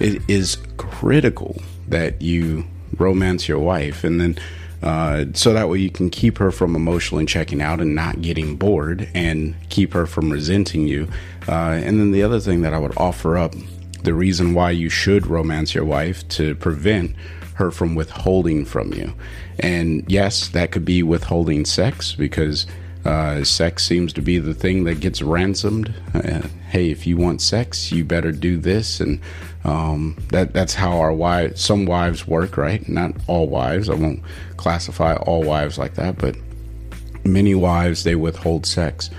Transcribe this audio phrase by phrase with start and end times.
[0.00, 2.64] It is critical that you
[2.96, 4.38] romance your wife and then
[4.82, 8.56] uh, so that way you can keep her from emotionally checking out and not getting
[8.56, 11.06] bored and keep her from resenting you.
[11.46, 13.54] Uh, and then the other thing that I would offer up
[14.02, 17.14] the reason why you should romance your wife to prevent
[17.54, 19.12] her from withholding from you.
[19.58, 22.66] And yes, that could be withholding sex because
[23.04, 25.94] uh, sex seems to be the thing that gets ransomed.
[26.14, 29.20] Uh, hey, if you want sex, you better do this, and
[29.64, 32.86] um, that that's how our wives, some wives work, right?
[32.88, 33.88] Not all wives.
[33.88, 34.22] I won't
[34.56, 36.36] classify all wives like that, but
[37.24, 39.10] many wives they withhold sex,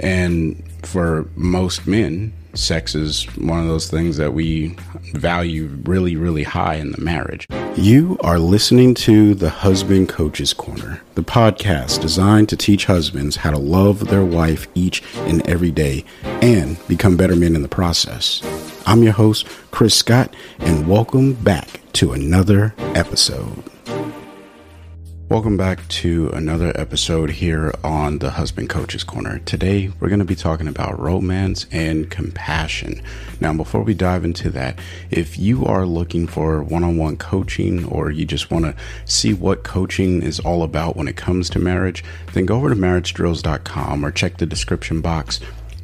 [0.00, 4.76] and for most men, sex is one of those things that we
[5.12, 7.46] value really, really high in the marriage.
[7.76, 13.50] You are listening to the Husband Coach's Corner, the podcast designed to teach husbands how
[13.50, 18.42] to love their wife each and every day and become better men in the process.
[18.86, 23.64] I'm your host, Chris Scott, and welcome back to another episode.
[25.28, 29.40] Welcome back to another episode here on the Husband Coach's Corner.
[29.40, 33.02] Today, we're going to be talking about romance and compassion.
[33.40, 34.78] Now, before we dive into that,
[35.10, 39.34] if you are looking for one on one coaching or you just want to see
[39.34, 44.06] what coaching is all about when it comes to marriage, then go over to marriagedrills.com
[44.06, 45.40] or check the description box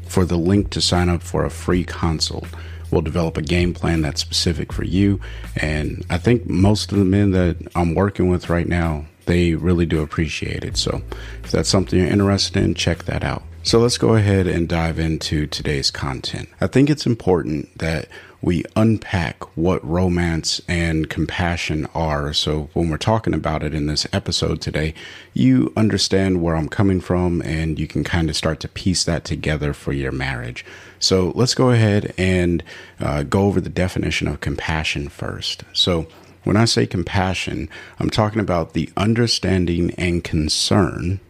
[0.06, 2.46] for the link to sign up for a free consult.
[2.92, 5.20] We'll develop a game plan that's specific for you.
[5.56, 9.86] And I think most of the men that I'm working with right now, they really
[9.86, 10.76] do appreciate it.
[10.76, 11.00] So
[11.42, 13.42] if that's something you're interested in, check that out.
[13.62, 16.50] So let's go ahead and dive into today's content.
[16.60, 18.08] I think it's important that
[18.42, 22.34] we unpack what romance and compassion are.
[22.34, 24.92] So when we're talking about it in this episode today,
[25.32, 29.24] you understand where I'm coming from and you can kind of start to piece that
[29.24, 30.64] together for your marriage.
[30.98, 32.62] So let's go ahead and
[33.00, 35.62] uh, go over the definition of compassion first.
[35.72, 36.06] So
[36.44, 41.20] when I say compassion, I'm talking about the understanding and concern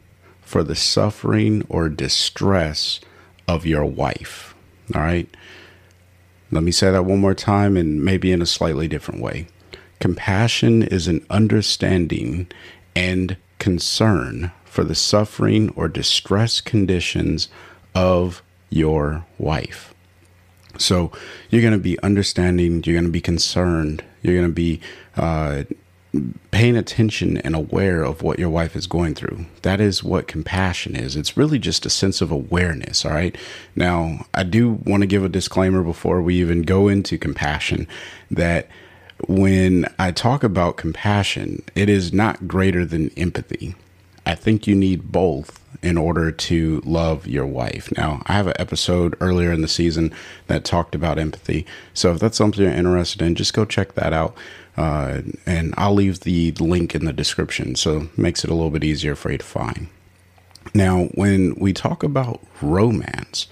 [0.40, 3.00] for the suffering or distress
[3.48, 4.54] of your wife.
[4.94, 5.28] All right.
[6.50, 9.46] Let me say that one more time and maybe in a slightly different way.
[10.00, 12.48] Compassion is an understanding
[12.94, 17.48] and concern for the suffering or distress conditions
[17.94, 19.94] of your wife.
[20.78, 21.12] So
[21.50, 24.80] you're going to be understanding, you're going to be concerned, you're going to be
[25.16, 25.64] uh,
[26.50, 29.46] paying attention and aware of what your wife is going through.
[29.62, 31.16] That is what compassion is.
[31.16, 33.04] It's really just a sense of awareness.
[33.04, 33.36] All right.
[33.74, 37.86] Now, I do want to give a disclaimer before we even go into compassion
[38.30, 38.68] that
[39.26, 43.74] when I talk about compassion, it is not greater than empathy.
[44.24, 47.90] I think you need both in order to love your wife.
[47.96, 50.14] Now, I have an episode earlier in the season
[50.46, 51.66] that talked about empathy.
[51.92, 54.36] So if that's something you're interested in, just go check that out.
[54.76, 57.74] Uh, and I'll leave the link in the description.
[57.74, 59.88] So makes it a little bit easier for you to find.
[60.72, 63.48] Now, when we talk about romance,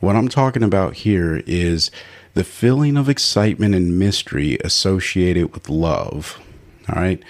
[0.00, 1.90] what I'm talking about here is
[2.32, 6.40] the feeling of excitement and mystery associated with love.
[6.88, 7.22] All right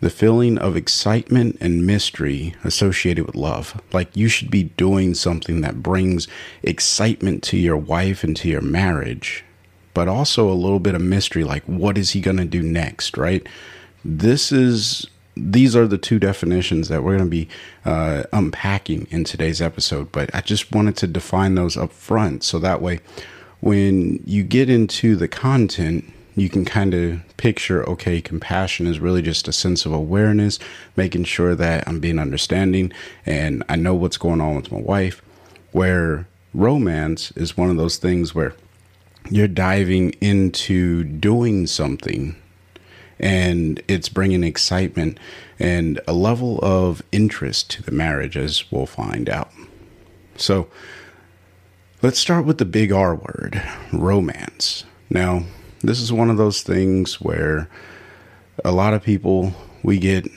[0.00, 3.80] the feeling of excitement and mystery associated with love.
[3.92, 6.28] Like you should be doing something that brings
[6.62, 9.44] excitement to your wife and to your marriage,
[9.94, 13.16] but also a little bit of mystery like what is he going to do next,
[13.16, 13.46] right?
[14.04, 15.06] This is
[15.36, 17.48] these are the two definitions that we're going to be
[17.84, 22.58] uh, unpacking in today's episode, but I just wanted to define those up front so
[22.58, 22.98] that way
[23.60, 29.22] when you get into the content, you can kind of picture okay, compassion is really
[29.22, 30.58] just a sense of awareness,
[30.96, 32.92] making sure that I'm being understanding
[33.24, 35.22] and I know what's going on with my wife.
[35.72, 38.54] Where romance is one of those things where
[39.30, 42.36] you're diving into doing something
[43.20, 45.18] and it's bringing excitement
[45.58, 49.50] and a level of interest to the marriage, as we'll find out.
[50.36, 50.68] So,
[52.00, 53.60] let's start with the big R word
[53.92, 54.84] romance.
[55.10, 55.44] Now,
[55.82, 57.68] this is one of those things where
[58.64, 59.52] a lot of people
[59.82, 60.28] we get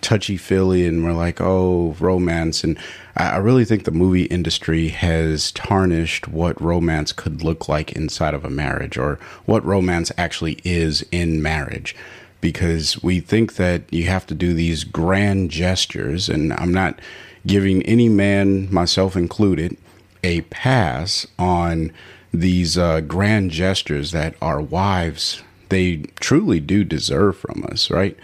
[0.00, 2.62] touchy feely and we're like, oh, romance.
[2.62, 2.78] And
[3.16, 8.34] I, I really think the movie industry has tarnished what romance could look like inside
[8.34, 11.96] of a marriage or what romance actually is in marriage
[12.40, 16.28] because we think that you have to do these grand gestures.
[16.28, 17.00] And I'm not
[17.46, 19.76] giving any man, myself included,
[20.22, 21.92] a pass on
[22.32, 28.16] these uh, grand gestures that our wives they truly do deserve from us, right?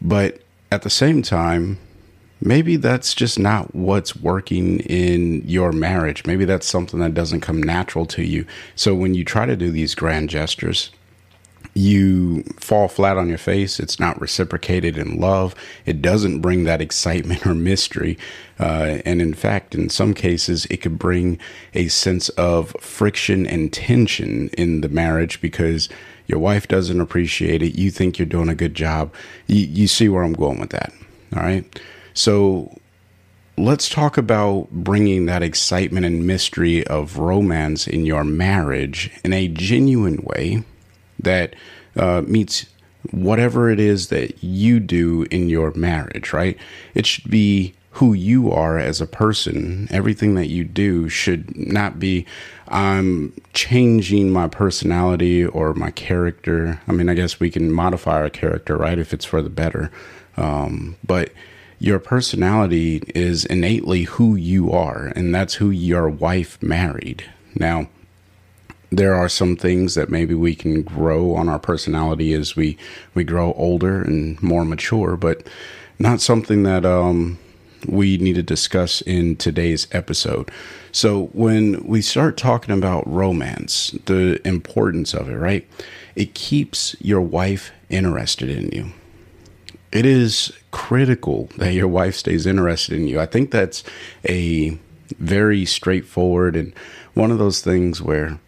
[0.00, 0.40] But
[0.70, 1.78] at the same time,
[2.40, 6.24] maybe that's just not what's working in your marriage.
[6.26, 8.46] Maybe that's something that doesn't come natural to you.
[8.74, 10.90] So when you try to do these grand gestures,
[11.74, 13.80] you fall flat on your face.
[13.80, 15.54] It's not reciprocated in love.
[15.86, 18.18] It doesn't bring that excitement or mystery.
[18.60, 21.38] Uh, and in fact, in some cases, it could bring
[21.74, 25.88] a sense of friction and tension in the marriage because
[26.26, 27.78] your wife doesn't appreciate it.
[27.78, 29.12] You think you're doing a good job.
[29.46, 30.92] You, you see where I'm going with that.
[31.34, 31.80] All right.
[32.14, 32.78] So
[33.56, 39.48] let's talk about bringing that excitement and mystery of romance in your marriage in a
[39.48, 40.64] genuine way
[41.22, 41.54] that
[41.96, 42.66] uh, meets
[43.10, 46.56] whatever it is that you do in your marriage, right?
[46.94, 49.86] It should be who you are as a person.
[49.90, 52.24] Everything that you do should not be,
[52.68, 56.80] I'm changing my personality or my character.
[56.88, 58.98] I mean, I guess we can modify our character, right?
[58.98, 59.90] If it's for the better.
[60.38, 61.32] Um, but
[61.78, 67.24] your personality is innately who you are, and that's who your wife married.
[67.56, 67.88] Now,
[68.92, 72.76] there are some things that maybe we can grow on our personality as we
[73.14, 75.46] we grow older and more mature, but
[75.98, 77.38] not something that um,
[77.86, 80.50] we need to discuss in today's episode.
[80.92, 85.66] So, when we start talking about romance, the importance of it, right?
[86.14, 88.92] It keeps your wife interested in you.
[89.90, 93.20] It is critical that your wife stays interested in you.
[93.20, 93.82] I think that's
[94.28, 94.78] a
[95.18, 96.74] very straightforward and
[97.14, 98.38] one of those things where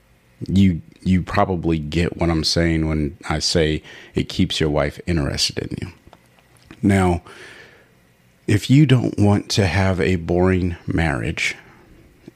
[0.49, 3.83] you you probably get what I'm saying when I say
[4.15, 5.93] it keeps your wife interested in you.
[6.83, 7.23] Now,
[8.47, 11.57] if you don't want to have a boring marriage,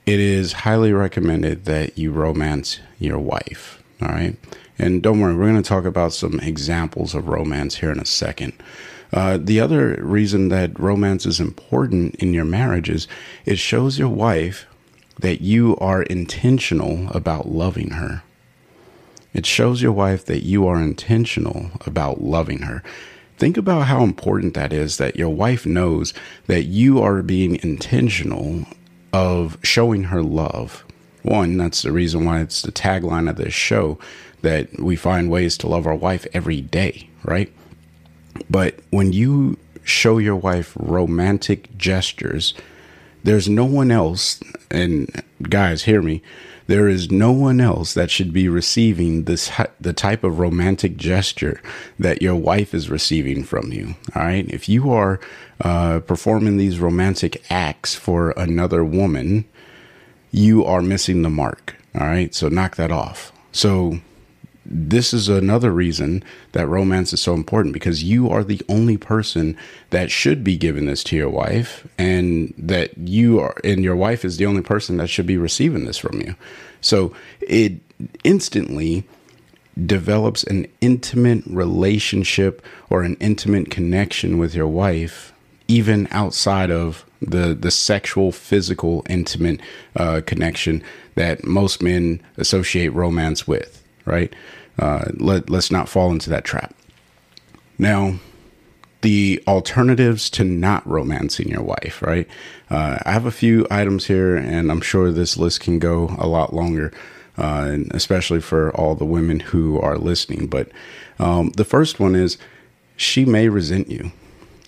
[0.06, 3.82] it is highly recommended that you romance your wife.
[4.00, 4.36] All right.
[4.78, 8.06] And don't worry, we're going to talk about some examples of romance here in a
[8.06, 8.52] second.
[9.12, 13.08] Uh, the other reason that romance is important in your marriage is
[13.44, 14.66] it shows your wife
[15.18, 18.22] that you are intentional about loving her.
[19.34, 22.82] It shows your wife that you are intentional about loving her.
[23.36, 26.12] Think about how important that is that your wife knows
[26.46, 28.64] that you are being intentional
[29.12, 30.84] of showing her love.
[31.22, 33.98] One, that's the reason why it's the tagline of this show
[34.42, 37.52] that we find ways to love our wife every day, right?
[38.48, 42.54] But when you show your wife romantic gestures,
[43.24, 46.22] there's no one else, and guys, hear me.
[46.66, 49.50] There is no one else that should be receiving this
[49.80, 51.62] the type of romantic gesture
[51.98, 53.94] that your wife is receiving from you.
[54.14, 55.18] All right, if you are
[55.62, 59.46] uh, performing these romantic acts for another woman,
[60.30, 61.76] you are missing the mark.
[61.98, 63.32] All right, so knock that off.
[63.50, 64.00] So
[64.70, 66.22] this is another reason
[66.52, 69.56] that romance is so important because you are the only person
[69.90, 74.24] that should be giving this to your wife and that you are and your wife
[74.24, 76.34] is the only person that should be receiving this from you.
[76.82, 77.80] So it
[78.24, 79.04] instantly
[79.86, 85.32] develops an intimate relationship or an intimate connection with your wife
[85.68, 89.60] even outside of the the sexual physical intimate
[89.96, 90.82] uh, connection
[91.14, 94.34] that most men associate romance with right
[94.78, 96.74] uh, let, let's not fall into that trap.
[97.78, 98.18] Now,
[99.02, 102.26] the alternatives to not romancing your wife, right?
[102.70, 106.26] Uh, I have a few items here, and I'm sure this list can go a
[106.26, 106.92] lot longer,
[107.36, 110.48] uh, especially for all the women who are listening.
[110.48, 110.70] But
[111.18, 112.38] um, the first one is
[112.96, 114.10] she may resent you,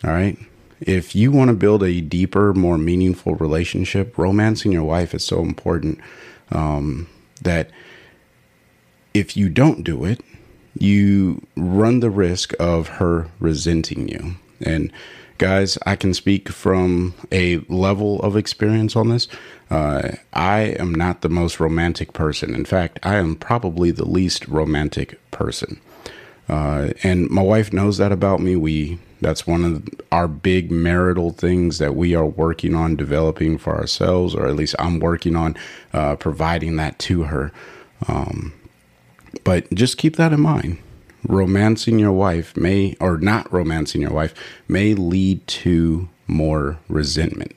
[0.05, 0.39] all right?
[0.81, 5.41] If you want to build a deeper, more meaningful relationship, romancing your wife is so
[5.41, 5.99] important
[6.53, 7.09] um,
[7.43, 7.71] that
[9.15, 10.21] if you don't do it,
[10.79, 14.37] you run the risk of her resenting you.
[14.61, 14.93] And
[15.39, 19.27] guys, I can speak from a level of experience on this.
[19.71, 22.55] Uh, I am not the most romantic person.
[22.55, 25.81] In fact, I am probably the least romantic person.
[26.49, 28.57] Uh, and my wife knows that about me.
[28.57, 33.77] We that's one of our big marital things that we are working on developing for
[33.77, 35.57] ourselves, or at least I'm working on
[35.93, 37.53] uh, providing that to her.
[38.09, 38.53] Um,
[39.45, 40.79] but just keep that in mind.
[41.27, 44.35] romancing your wife may, or not romancing your wife,
[44.69, 47.53] may lead to more resentment.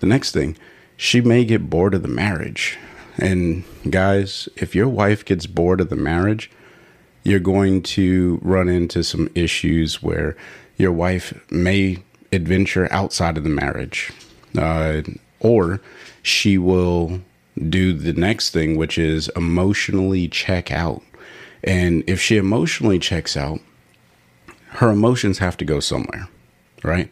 [0.00, 0.56] The next thing,
[0.96, 2.78] she may get bored of the marriage.
[3.18, 6.50] And guys, if your wife gets bored of the marriage,
[7.24, 10.36] you're going to run into some issues where
[10.76, 11.98] your wife may
[12.32, 14.12] adventure outside of the marriage,
[14.56, 15.02] uh,
[15.40, 15.80] or
[16.22, 17.20] she will
[17.68, 21.02] do the next thing, which is emotionally check out.
[21.64, 23.60] And if she emotionally checks out,
[24.68, 26.28] her emotions have to go somewhere,
[26.82, 27.10] right?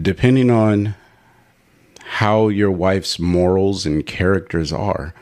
[0.00, 0.94] Depending on
[2.04, 5.14] how your wife's morals and characters are,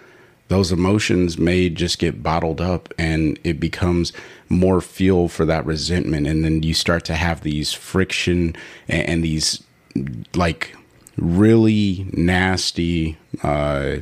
[0.48, 4.12] those emotions may just get bottled up and it becomes
[4.48, 6.26] more fuel for that resentment.
[6.26, 8.54] And then you start to have these friction
[8.88, 9.62] and, and these
[10.34, 10.76] like
[11.16, 13.96] really nasty uh,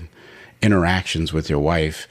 [0.63, 2.07] interactions with your wife,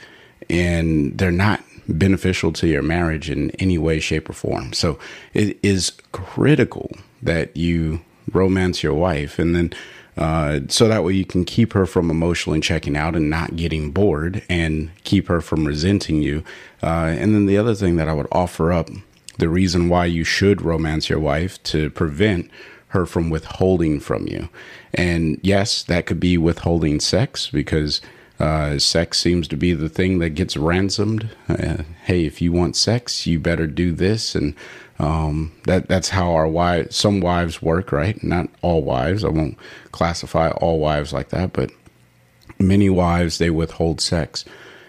[0.50, 1.62] and they're not
[1.98, 4.74] beneficial to your marriage in any way, shape, or form.
[4.74, 5.00] So
[5.34, 6.92] it is critical
[7.22, 9.74] that you romance your wife and then
[10.18, 13.90] uh, so that way you can keep her from emotionally checking out and not getting
[13.90, 16.44] bored and keep her from resenting you.
[16.84, 18.90] Uh, and then the other thing that I would offer up
[19.38, 22.52] the reason why you should romance your wife to prevent
[22.90, 24.50] her from withholding from you.
[24.94, 28.02] And yes, that could be withholding sex because
[28.40, 31.30] uh, sex seems to be the thing that gets ransomed.
[31.50, 34.56] Uh, hey, if you want sex, you better do this, and
[34.98, 38.22] um, that that's how our wives, some wives work, right?
[38.24, 39.26] Not all wives.
[39.26, 39.58] I won't
[39.92, 41.72] classify all wives like that, but
[42.60, 44.46] many wives they withhold sex,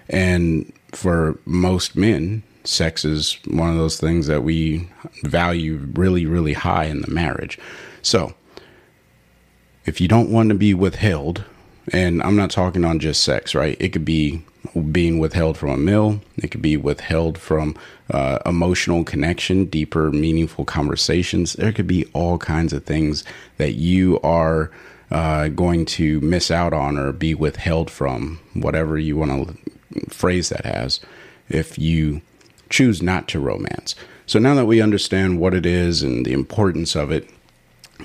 [0.09, 4.89] and for most men, sex is one of those things that we
[5.25, 7.59] value really, really high in the marriage.
[8.03, 8.35] So,
[9.87, 11.45] if you don't want to be withheld,
[11.93, 13.77] and I'm not talking on just sex, right?
[13.81, 14.45] It could be
[14.93, 16.21] being withheld from a meal.
[16.37, 17.77] It could be withheld from
[18.11, 21.55] uh, emotional connection, deeper, meaningful conversations.
[21.55, 23.25] There could be all kinds of things
[23.57, 24.71] that you are
[25.11, 30.51] uh, going to miss out on or be withheld from, whatever you want to phrase
[30.51, 31.01] that as,
[31.49, 32.23] if you
[32.69, 33.97] choose not to romance.
[34.27, 37.29] So now that we understand what it is and the importance of it,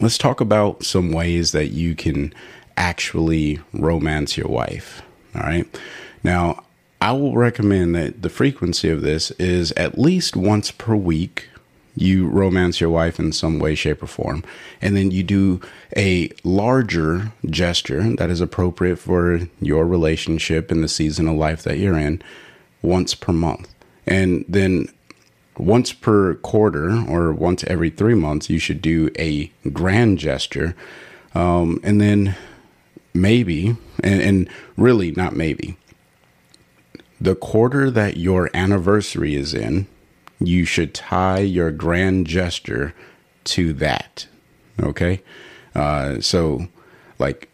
[0.02, 2.34] let's talk about some ways that you can
[2.78, 5.02] actually romance your wife.
[5.36, 5.66] All right.
[6.24, 6.64] Now,
[7.02, 11.50] I will recommend that the frequency of this is at least once per week.
[11.96, 14.44] You romance your wife in some way, shape, or form.
[14.82, 15.62] And then you do
[15.96, 21.78] a larger gesture that is appropriate for your relationship and the season of life that
[21.78, 22.22] you're in
[22.82, 23.74] once per month.
[24.06, 24.90] And then
[25.58, 30.76] once per quarter or once every three months, you should do a grand gesture.
[31.34, 32.36] Um, and then
[33.16, 35.78] maybe, and, and really not maybe,
[37.20, 39.88] the quarter that your anniversary is in,
[40.40, 42.94] you should tie your grand gesture
[43.46, 44.28] to that.
[44.82, 45.22] Okay.
[45.74, 46.68] Uh, so,
[47.18, 47.50] like,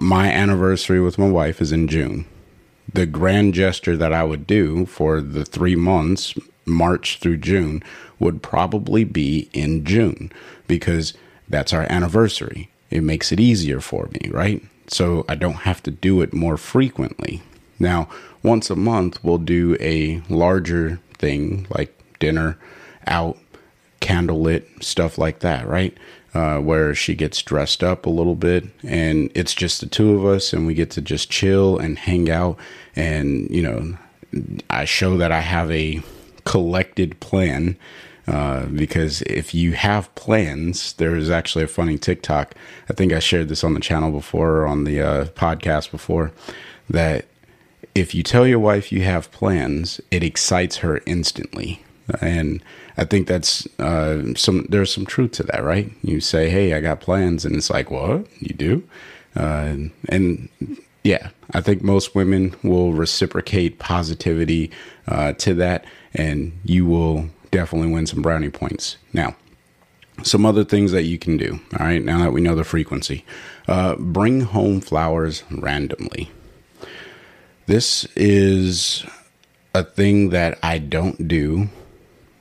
[0.00, 2.26] my anniversary with my wife is in June.
[2.92, 6.34] The grand gesture that I would do for the three months,
[6.64, 7.82] March through June,
[8.18, 10.32] would probably be in June
[10.66, 11.14] because
[11.48, 12.70] that's our anniversary.
[12.90, 14.62] It makes it easier for me, right?
[14.88, 17.42] So I don't have to do it more frequently.
[17.78, 18.08] Now,
[18.42, 22.58] once a month, we'll do a larger thing like dinner,
[23.06, 23.38] out,
[24.00, 25.96] candlelit, stuff like that, right?
[26.34, 30.26] Uh, where she gets dressed up a little bit and it's just the two of
[30.26, 32.58] us and we get to just chill and hang out.
[32.94, 33.96] And, you know,
[34.68, 36.02] I show that I have a
[36.44, 37.76] collected plan.
[38.26, 42.54] Uh, because if you have plans, there is actually a funny TikTok.
[42.90, 46.32] I think I shared this on the channel before or on the uh, podcast before
[46.90, 47.26] that
[47.94, 51.82] if you tell your wife you have plans, it excites her instantly.
[52.20, 52.62] And
[52.96, 54.66] I think that's uh, some.
[54.68, 55.90] There's some truth to that, right?
[56.02, 58.26] You say, "Hey, I got plans," and it's like, "What?
[58.38, 58.84] You do?"
[59.34, 59.76] Uh,
[60.08, 60.48] and
[61.02, 64.70] yeah, I think most women will reciprocate positivity
[65.08, 68.96] uh, to that, and you will definitely win some brownie points.
[69.12, 69.36] Now,
[70.22, 71.60] some other things that you can do.
[71.78, 73.24] All right, now that we know the frequency,
[73.68, 76.30] uh, bring home flowers randomly.
[77.66, 79.04] This is
[79.74, 81.68] a thing that I don't do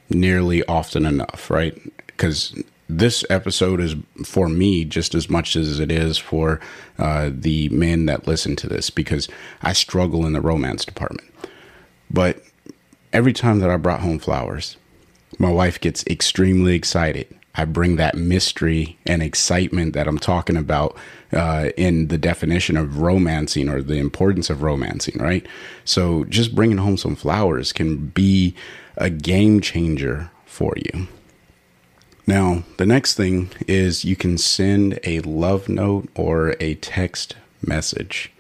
[0.09, 1.77] nearly often enough, right?
[2.07, 2.55] Because
[2.88, 6.59] this episode is for me just as much as it is for
[7.00, 9.27] uh, the men that listen to this because
[9.63, 11.31] I struggle in the romance department.
[12.12, 12.43] But
[13.12, 14.77] every time that I brought home flowers,
[15.39, 20.98] my wife gets extremely excited I bring that mystery and excitement that I'm talking about
[21.32, 25.46] uh, in the definition of romancing or the importance of romancing, right?
[25.86, 28.55] So just bringing home some flowers can be
[28.98, 31.08] a game changer for you.
[32.27, 38.32] Now, the next thing is you can send a love note or a text message.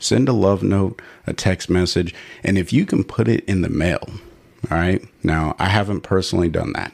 [0.00, 3.68] Send a love note, a text message, and if you can put it in the
[3.68, 4.08] mail,
[4.70, 5.02] all right.
[5.22, 6.92] Now, I haven't personally done that,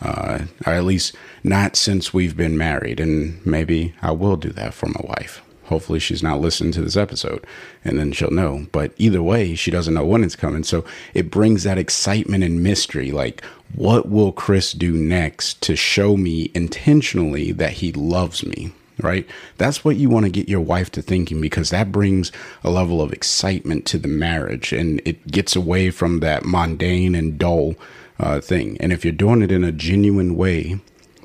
[0.00, 4.74] uh, or at least not since we've been married, and maybe I will do that
[4.74, 5.42] for my wife.
[5.64, 7.46] Hopefully, she's not listening to this episode
[7.84, 8.66] and then she'll know.
[8.70, 10.62] But either way, she doesn't know when it's coming.
[10.62, 10.84] So
[11.14, 13.10] it brings that excitement and mystery.
[13.10, 13.42] Like,
[13.74, 18.72] what will Chris do next to show me intentionally that he loves me?
[19.00, 19.26] Right?
[19.58, 22.30] That's what you want to get your wife to thinking because that brings
[22.62, 27.36] a level of excitement to the marriage and it gets away from that mundane and
[27.36, 27.74] dull
[28.20, 28.76] uh, thing.
[28.78, 30.78] And if you're doing it in a genuine way,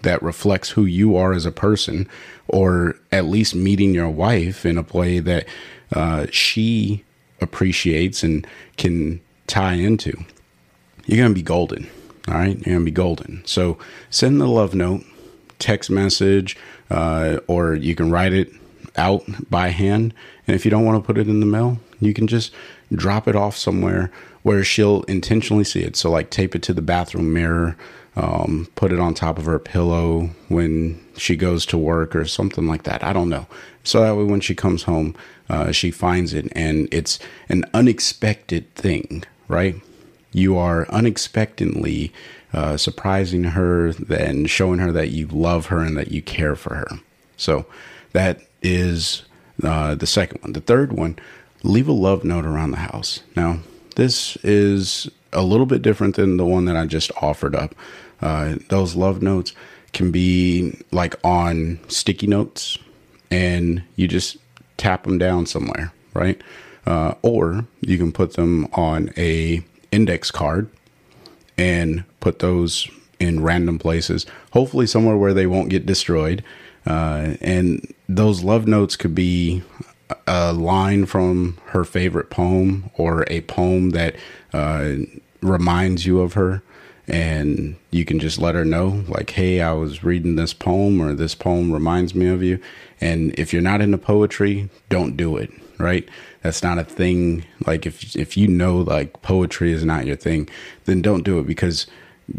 [0.03, 2.07] that reflects who you are as a person,
[2.47, 5.45] or at least meeting your wife in a way that
[5.93, 7.03] uh, she
[7.41, 8.47] appreciates and
[8.77, 10.13] can tie into,
[11.05, 11.89] you're going to be golden.
[12.27, 12.65] All right.
[12.65, 13.43] You're to be golden.
[13.45, 13.77] So
[14.09, 15.03] send the love note,
[15.59, 16.57] text message,
[16.89, 18.51] uh, or you can write it
[18.95, 20.13] out by hand.
[20.47, 22.53] And if you don't want to put it in the mail, you can just
[22.93, 24.11] drop it off somewhere
[24.41, 25.95] where she'll intentionally see it.
[25.95, 27.75] So, like, tape it to the bathroom mirror
[28.15, 32.67] um, put it on top of her pillow when she goes to work or something
[32.67, 33.03] like that.
[33.03, 33.47] I don't know.
[33.83, 35.15] So that way, when she comes home,
[35.49, 39.75] uh, she finds it and it's an unexpected thing, right?
[40.31, 42.11] You are unexpectedly
[42.53, 46.75] uh, surprising her and showing her that you love her and that you care for
[46.75, 46.87] her.
[47.37, 47.65] So
[48.13, 49.23] that is
[49.63, 50.53] uh, the second one.
[50.53, 51.17] The third one,
[51.63, 53.21] leave a love note around the house.
[53.35, 53.59] Now,
[53.95, 57.75] this is a little bit different than the one that I just offered up.
[58.21, 59.53] Uh, those love notes
[59.93, 62.77] can be like on sticky notes,
[63.31, 64.37] and you just
[64.77, 66.41] tap them down somewhere, right?
[66.85, 70.69] Uh, or you can put them on a index card
[71.57, 72.87] and put those
[73.19, 76.43] in random places, hopefully somewhere where they won't get destroyed.
[76.85, 79.61] Uh, and those love notes could be
[80.27, 84.15] a line from her favorite poem or a poem that
[84.53, 84.93] uh,
[85.41, 86.63] reminds you of her.
[87.07, 91.15] And you can just let her know like hey i was reading this poem or
[91.15, 92.59] this poem reminds me of you.
[93.01, 96.07] And if you're not into poetry don't do it right?
[96.41, 97.45] That's not a thing.
[97.65, 100.49] Like if if you know like poetry is not your thing
[100.85, 101.87] then don't do it because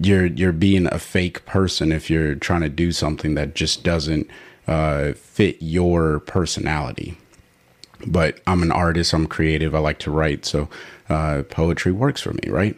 [0.01, 4.29] you're you're being a fake person if you're trying to do something that just doesn't
[4.67, 7.17] uh, fit your personality
[8.07, 10.69] but i'm an artist i'm creative i like to write so
[11.09, 12.77] uh, poetry works for me right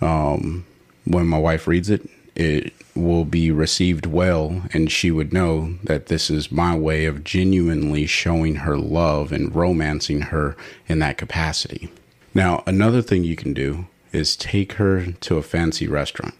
[0.00, 0.66] um,
[1.04, 6.06] when my wife reads it, it will be received well, and she would know that
[6.06, 10.56] this is my way of genuinely showing her love and romancing her
[10.88, 11.90] in that capacity.
[12.34, 16.34] Now, another thing you can do is take her to a fancy restaurant.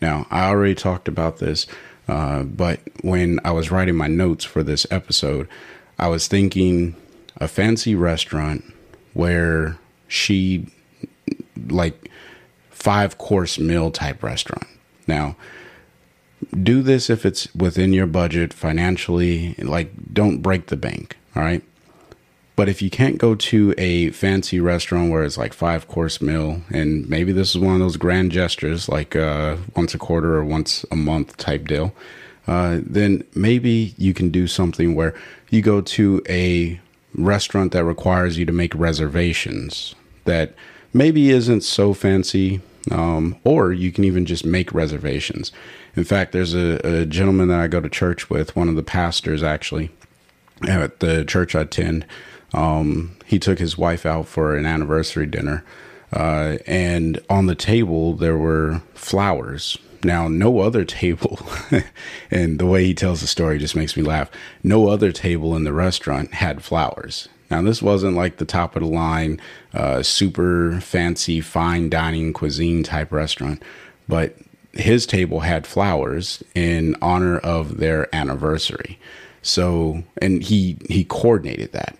[0.00, 1.66] Now, I already talked about this,
[2.06, 5.48] uh, but when I was writing my notes for this episode,
[5.98, 6.94] I was thinking
[7.36, 8.64] a fancy restaurant
[9.14, 10.68] where she,
[11.68, 12.10] like,
[12.70, 14.66] five course meal type restaurant.
[15.06, 15.36] Now,
[16.62, 21.62] do this if it's within your budget financially, like don't break the bank, all right?
[22.58, 26.60] But if you can't go to a fancy restaurant where it's like five course meal,
[26.70, 30.44] and maybe this is one of those grand gestures, like uh, once a quarter or
[30.44, 31.94] once a month type deal,
[32.48, 35.14] uh, then maybe you can do something where
[35.50, 36.80] you go to a
[37.14, 39.94] restaurant that requires you to make reservations
[40.24, 40.52] that
[40.92, 45.52] maybe isn't so fancy, um, or you can even just make reservations.
[45.94, 48.82] In fact, there's a, a, gentleman that I go to church with, one of the
[48.82, 49.92] pastors actually,
[50.66, 52.04] at the church I attend.
[52.52, 55.64] Um, he took his wife out for an anniversary dinner,
[56.12, 59.76] uh, and on the table there were flowers.
[60.04, 61.40] Now, no other table,
[62.30, 64.30] and the way he tells the story just makes me laugh.
[64.62, 67.28] No other table in the restaurant had flowers.
[67.50, 69.40] Now, this wasn't like the top of the line,
[69.74, 73.62] uh, super fancy, fine dining cuisine type restaurant,
[74.06, 74.36] but
[74.72, 78.98] his table had flowers in honor of their anniversary.
[79.42, 81.96] So, and he he coordinated that.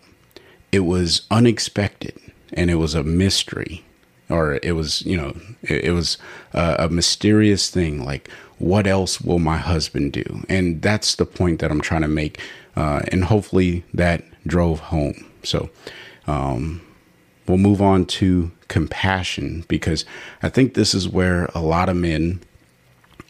[0.73, 2.19] It was unexpected,
[2.53, 3.85] and it was a mystery,
[4.29, 6.19] or it was you know it, it was
[6.53, 8.05] a, mysterious thing.
[8.05, 8.29] Like,
[8.59, 10.45] what else will my husband do?
[10.49, 12.41] And that's the point that I'm trying to make,
[12.77, 15.25] uh, and hopefully that drove home.
[15.43, 15.71] So
[16.27, 16.81] um,
[17.47, 20.05] we'll move on to compassion because
[20.43, 22.41] I think this is where a lot of men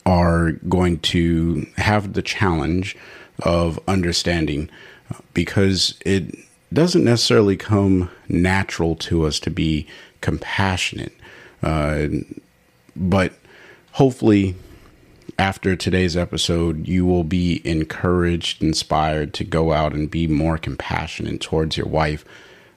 [0.05, 2.97] are going to have the challenge
[3.41, 4.71] of understanding
[5.35, 6.35] because it
[6.73, 9.87] doesn't necessarily come natural to us to be
[10.21, 11.13] compassionate.
[11.63, 12.09] Uh,
[12.95, 13.33] but
[13.93, 14.55] hopefully,
[15.39, 21.41] after today's episode, you will be encouraged, inspired to go out and be more compassionate
[21.41, 22.25] towards your wife,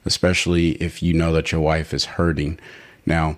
[0.06, 2.60] especially if you know that your wife is hurting.
[3.06, 3.38] Now,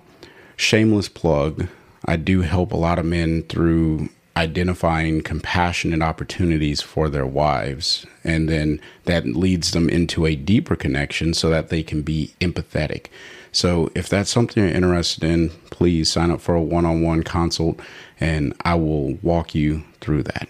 [0.56, 1.68] shameless plug,
[2.04, 8.04] I do help a lot of men through identifying compassionate opportunities for their wives.
[8.24, 13.06] And then that leads them into a deeper connection so that they can be empathetic.
[13.52, 17.22] So if that's something you're interested in, please sign up for a one on one
[17.22, 17.78] consult
[18.18, 20.48] and I will walk you through that.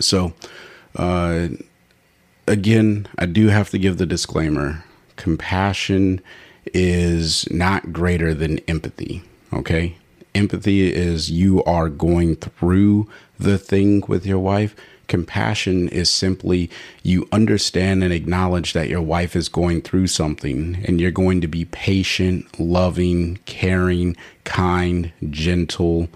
[0.00, 0.32] So,
[0.96, 1.48] uh,
[2.48, 6.20] again, I do have to give the disclaimer compassion
[6.72, 9.22] is not greater than empathy.
[9.52, 9.96] Okay
[10.34, 14.74] empathy is you are going through the thing with your wife.
[15.08, 16.70] Compassion is simply
[17.02, 21.48] you understand and acknowledge that your wife is going through something and you're going to
[21.48, 26.08] be patient, loving, caring, kind, gentle,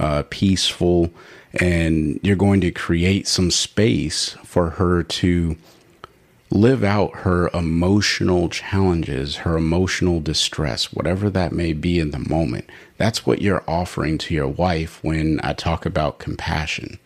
[0.00, 1.10] uh, peaceful,
[1.60, 5.56] and you're going to create some space for her to
[6.50, 12.68] live out her emotional challenges, her emotional distress, whatever that may be in the moment.
[12.96, 16.98] That's what you're offering to your wife when I talk about compassion.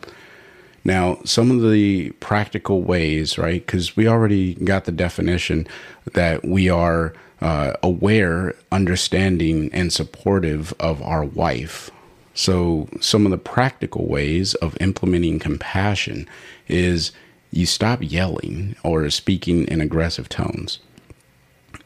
[0.83, 3.65] Now, some of the practical ways, right?
[3.65, 5.67] Because we already got the definition
[6.13, 11.91] that we are uh, aware, understanding, and supportive of our wife.
[12.35, 16.29] So, some of the practical ways of implementing compassion
[16.69, 17.13] is
[17.55, 20.81] you stop yelling or speaking in aggressive tones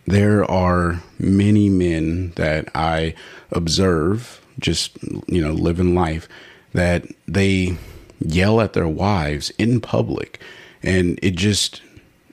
[0.08, 3.14] there are many men that I
[3.52, 6.28] observe just, you know, living life
[6.72, 7.76] that they
[8.18, 10.40] yell at their wives in public.
[10.82, 11.82] And it just,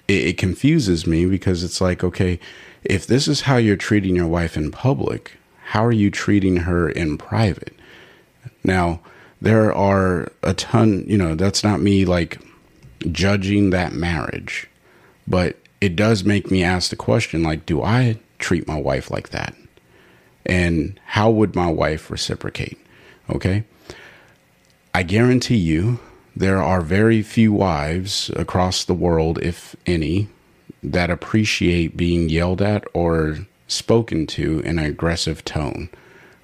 [0.08, 2.40] it, it confuses me because it's like, okay,
[2.84, 5.34] if this is how you're treating your wife in public,
[5.66, 7.76] how are you treating her in private?
[8.64, 9.02] Now,
[9.42, 12.40] there are a ton, you know, that's not me like
[13.12, 14.68] judging that marriage,
[15.28, 19.30] but it does make me ask the question like, do I treat my wife like
[19.30, 19.56] that?
[20.46, 22.78] And how would my wife reciprocate?
[23.30, 23.64] Okay.
[24.94, 26.00] I guarantee you
[26.36, 30.28] there are very few wives across the world, if any,
[30.84, 35.90] that appreciate being yelled at or spoken to in an aggressive tone.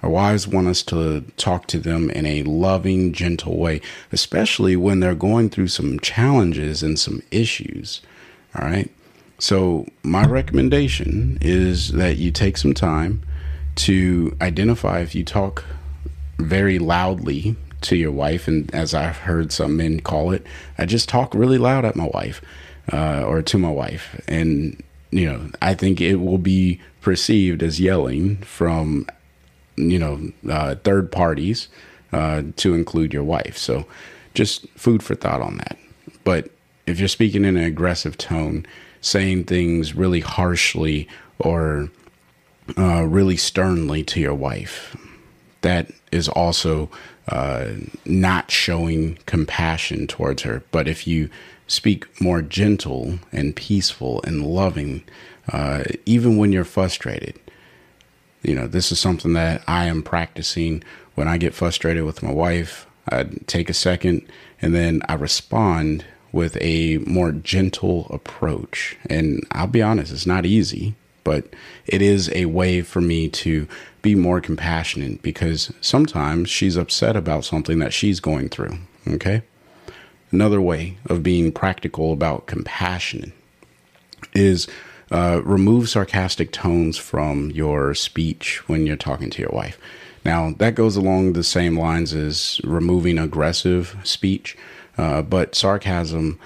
[0.04, 5.00] Our wives want us to talk to them in a loving, gentle way, especially when
[5.00, 8.02] they're going through some challenges and some issues.
[8.56, 8.90] All right.
[9.40, 13.24] So, my recommendation is that you take some time
[13.76, 15.64] to identify if you talk
[16.38, 20.46] very loudly to your wife, and as I've heard some men call it,
[20.78, 22.42] I just talk really loud at my wife
[22.94, 24.22] uh, or to my wife.
[24.28, 29.08] And, you know, I think it will be perceived as yelling from,
[29.76, 31.68] you know, uh, third parties
[32.12, 33.58] uh, to include your wife.
[33.58, 33.86] So,
[34.34, 35.78] just food for thought on that.
[36.24, 36.50] But
[36.88, 38.66] if you're speaking in an aggressive tone,
[39.02, 41.08] saying things really harshly
[41.40, 41.90] or
[42.78, 44.96] uh, really sternly to your wife.
[45.62, 46.90] That is also
[47.28, 47.72] uh,
[48.06, 50.64] not showing compassion towards her.
[50.72, 51.30] But if you
[51.68, 55.04] speak more gentle and peaceful and loving,
[55.52, 57.40] uh, even when you're frustrated,
[58.42, 60.84] you know, this is something that I am practicing
[61.16, 62.88] when I get frustrated with my wife.
[63.10, 64.28] I take a second
[64.62, 68.98] and then I respond with a more gentle approach.
[69.10, 71.54] And I'll be honest, it's not easy, but
[71.86, 73.68] it is a way for me to
[74.02, 78.78] be more compassionate because sometimes she's upset about something that she's going through.
[79.08, 79.44] Okay.
[80.32, 83.34] Another way of being practical about compassion
[84.34, 84.68] is
[85.12, 89.78] uh, remove sarcastic tones from your speech when you're talking to your wife.
[90.24, 94.58] Now, that goes along the same lines as removing aggressive speech.
[94.97, 96.39] Uh, but sarcasm,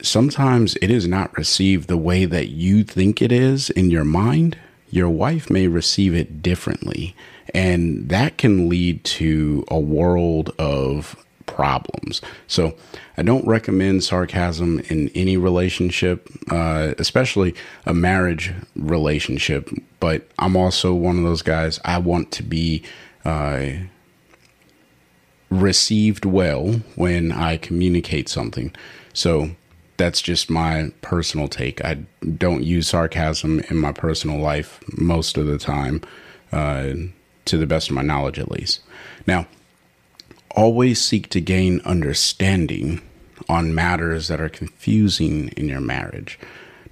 [0.00, 4.56] sometimes it is not received the way that you think it is in your mind.
[4.90, 7.14] Your wife may receive it differently.
[7.54, 12.20] And that can lead to a world of problems.
[12.46, 12.76] So
[13.16, 17.54] I don't recommend sarcasm in any relationship, uh, especially
[17.86, 19.70] a marriage relationship.
[20.00, 22.82] But I'm also one of those guys, I want to be.
[23.24, 23.72] Uh,
[25.50, 28.74] received well when I communicate something.
[29.12, 29.50] So
[29.96, 31.84] that's just my personal take.
[31.84, 32.04] I
[32.36, 36.02] don't use sarcasm in my personal life most of the time,
[36.52, 36.92] uh,
[37.46, 38.80] to the best of my knowledge, at least.
[39.26, 39.46] Now,
[40.56, 43.02] always seek to gain understanding
[43.48, 46.38] on matters that are confusing in your marriage.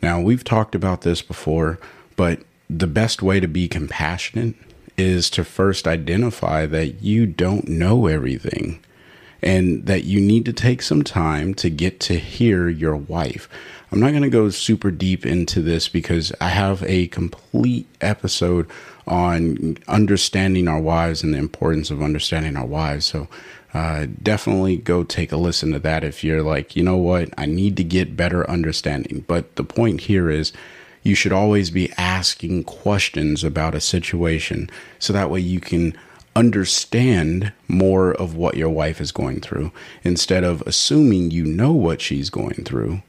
[0.03, 1.81] Now, we've talked about this before,
[2.15, 4.55] but the best way to be compassionate
[4.97, 8.81] is to first identify that you don't know everything
[9.43, 13.49] and that you need to take some time to get to hear your wife.
[13.91, 18.69] I'm not going to go super deep into this because I have a complete episode
[19.07, 23.07] on understanding our wives and the importance of understanding our wives.
[23.07, 23.29] So
[23.75, 27.47] uh, definitely go take a listen to that if you're like, you know what, I
[27.47, 29.25] need to get better understanding.
[29.27, 30.53] But the point here is
[31.03, 35.97] you should always be asking questions about a situation so that way you can
[36.37, 39.71] understand more of what your wife is going through
[40.03, 43.03] instead of assuming you know what she's going through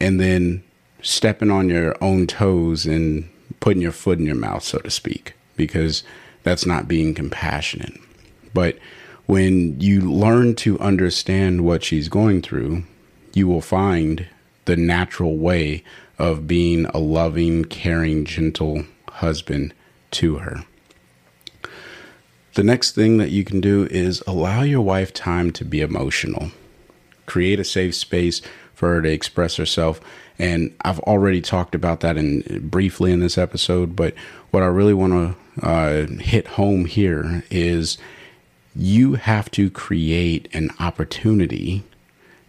[0.00, 0.64] and then
[1.02, 3.28] stepping on your own toes and
[3.60, 6.02] putting your foot in your mouth, so to speak, because
[6.42, 7.98] that's not being compassionate.
[8.54, 8.78] But
[9.26, 12.84] when you learn to understand what she's going through,
[13.34, 14.26] you will find
[14.64, 15.82] the natural way
[16.18, 19.74] of being a loving, caring, gentle husband
[20.12, 20.64] to her.
[22.54, 26.50] The next thing that you can do is allow your wife time to be emotional.
[27.24, 28.42] Create a safe space
[28.74, 30.00] for her to express herself.
[30.38, 34.14] And I've already talked about that in briefly in this episode, but
[34.50, 37.98] what I really want to uh, hit home here is
[38.74, 41.82] you have to create an opportunity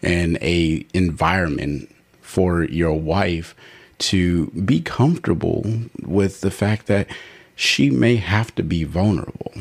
[0.01, 3.55] and a environment for your wife
[3.99, 5.65] to be comfortable
[6.01, 7.07] with the fact that
[7.55, 9.53] she may have to be vulnerable.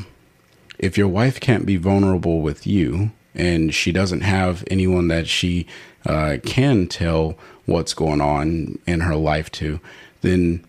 [0.78, 5.66] If your wife can't be vulnerable with you and she doesn't have anyone that she
[6.06, 9.81] uh, can tell what's going on in her life to,
[10.20, 10.64] then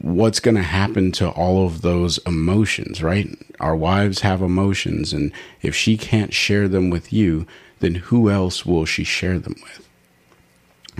[0.00, 3.28] what's going to happen to all of those emotions, right?
[3.60, 7.46] Our wives have emotions, and if she can't share them with you,
[7.80, 9.84] then who else will she share them with?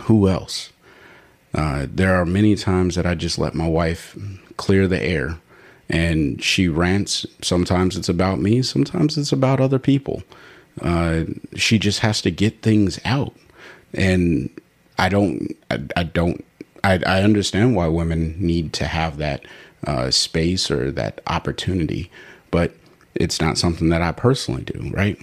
[0.02, 0.72] who else?
[1.54, 4.16] Uh, there are many times that I just let my wife
[4.56, 5.38] clear the air
[5.88, 7.26] and she rants.
[7.42, 10.22] Sometimes it's about me, sometimes it's about other people.
[10.80, 13.34] Uh, she just has to get things out.
[13.92, 14.50] And
[14.98, 16.44] I don't, I, I don't,
[16.82, 19.44] I, I, understand why women need to have that
[19.86, 22.10] uh, space or that opportunity,
[22.50, 22.74] but
[23.14, 25.18] it's not something that I personally do, right?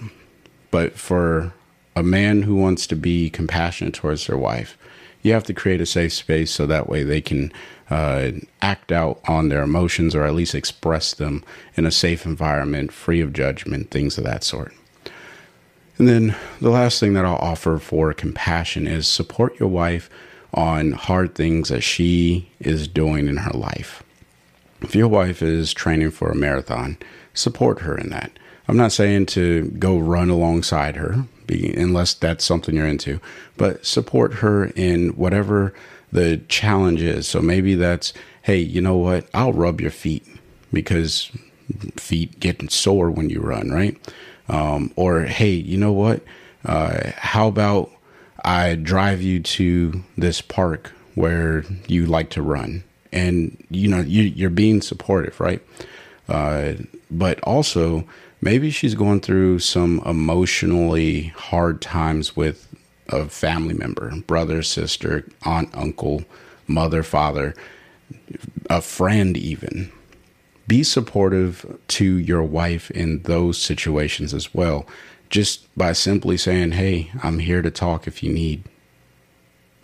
[0.70, 1.54] But for
[1.94, 4.76] a man who wants to be compassionate towards their wife,
[5.22, 7.52] you have to create a safe space so that way they can
[7.90, 11.44] uh, act out on their emotions or at least express them
[11.76, 14.74] in a safe environment, free of judgment, things of that sort.
[15.98, 20.08] And then the last thing that I'll offer for compassion is support your wife
[20.54, 24.02] on hard things that she is doing in her life.
[24.80, 26.98] If your wife is training for a marathon,
[27.34, 28.38] support her in that.
[28.68, 33.20] I'm not saying to go run alongside her unless that's something you're into.
[33.56, 35.74] But support her in whatever
[36.10, 37.28] the challenge is.
[37.28, 39.28] So maybe that's, hey, you know what?
[39.34, 40.26] I'll rub your feet
[40.72, 41.30] because
[41.96, 43.96] feet get sore when you run, right?
[44.52, 46.22] Um, or hey, you know what?
[46.64, 47.90] Uh, how about
[48.44, 54.22] I drive you to this park where you like to run, and you know you,
[54.24, 55.62] you're being supportive, right?
[56.28, 56.74] Uh,
[57.10, 58.04] but also
[58.40, 62.68] maybe she's going through some emotionally hard times with
[63.08, 66.24] a family member, brother, sister, aunt, uncle,
[66.66, 67.54] mother, father,
[68.70, 69.90] a friend, even.
[70.72, 74.86] Be supportive to your wife in those situations as well,
[75.28, 78.64] just by simply saying, Hey, I'm here to talk if you need.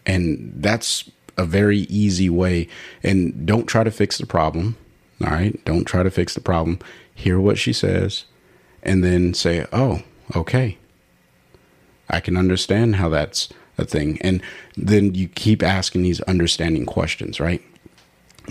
[0.07, 2.69] And that's a very easy way.
[3.03, 4.79] And don't try to fix the problem.
[5.23, 5.63] All right.
[5.67, 6.79] Don't try to fix the problem.
[7.15, 8.25] Hear what she says
[8.83, 10.01] and then say, oh,
[10.35, 10.79] okay.
[12.09, 14.19] I can understand how that's a thing.
[14.23, 14.41] And
[14.75, 17.63] then you keep asking these understanding questions, right?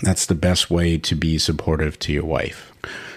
[0.02, 2.72] That's the best way to be supportive to your wife.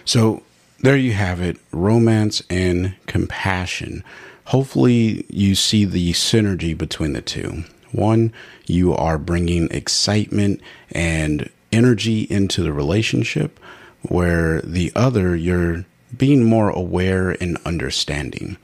[0.06, 0.44] So
[0.80, 4.04] there you have it romance and compassion.
[4.46, 7.64] Hopefully, you see the synergy between the two.
[7.92, 8.34] One,
[8.66, 13.60] you are bringing excitement and energy into the relationship,
[14.02, 15.86] where the other, you're
[16.18, 18.58] being more aware and understanding.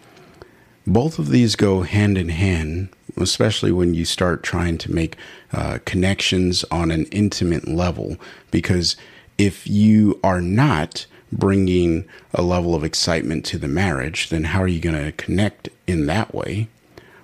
[0.88, 5.17] Both of these go hand in hand, especially when you start trying to make
[5.52, 8.15] uh, connections on an intimate level.
[8.52, 8.95] Because
[9.38, 14.67] if you are not bringing a level of excitement to the marriage, then how are
[14.67, 16.69] you going to connect in that way?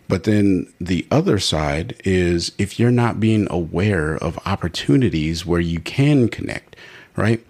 [0.10, 5.80] But then the other side is if you're not being aware of opportunities where you
[5.80, 6.76] can connect,
[7.15, 7.41] right?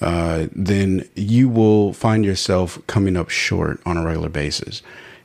[0.00, 4.82] Uh, then you will find yourself coming up short on a regular basis.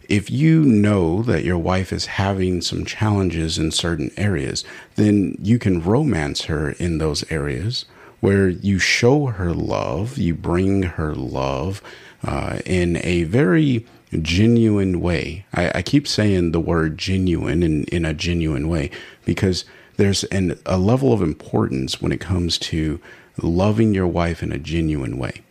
[0.07, 4.63] If you know that your wife is having some challenges in certain areas,
[4.95, 7.85] then you can romance her in those areas
[8.19, 11.81] where you show her love, you bring her love
[12.23, 13.85] uh, in a very
[14.21, 15.45] genuine way.
[15.53, 18.89] I, I, keep saying the word genuine in, in a genuine way
[19.25, 19.65] because
[19.97, 22.99] there's an, a level of importance when it comes to
[23.41, 25.41] loving your wife in a genuine way.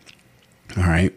[0.77, 1.15] All right.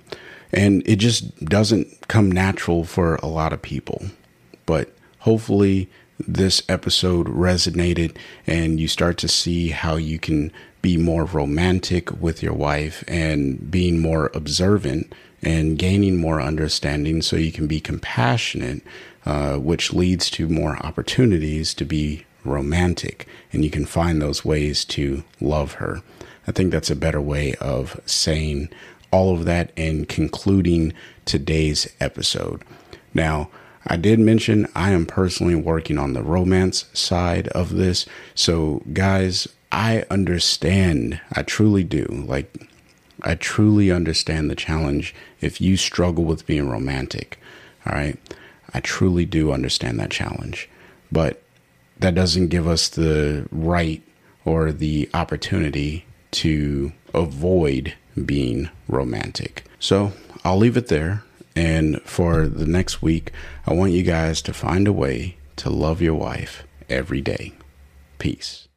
[0.51, 4.05] And it just doesn't come natural for a lot of people.
[4.65, 5.89] But hopefully,
[6.27, 12.41] this episode resonated and you start to see how you can be more romantic with
[12.41, 18.81] your wife and being more observant and gaining more understanding so you can be compassionate,
[19.25, 24.85] uh, which leads to more opportunities to be romantic and you can find those ways
[24.85, 26.01] to love her.
[26.47, 28.69] I think that's a better way of saying
[29.11, 30.93] all of that and concluding
[31.25, 32.63] today's episode.
[33.13, 33.49] Now,
[33.87, 38.05] I did mention I am personally working on the romance side of this.
[38.35, 41.21] So, guys, I understand.
[41.33, 42.05] I truly do.
[42.27, 42.67] Like,
[43.23, 47.39] I truly understand the challenge if you struggle with being romantic.
[47.85, 48.17] All right.
[48.73, 50.69] I truly do understand that challenge.
[51.11, 51.41] But
[51.97, 54.01] that doesn't give us the right
[54.45, 57.95] or the opportunity to avoid
[58.25, 59.65] being romantic.
[59.79, 61.23] So I'll leave it there.
[61.55, 63.33] And for the next week,
[63.67, 67.53] I want you guys to find a way to love your wife every day.
[68.17, 68.68] Peace.